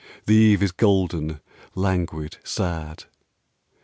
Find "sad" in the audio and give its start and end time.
2.43-3.03